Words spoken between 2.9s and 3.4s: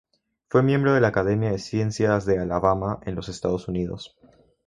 en los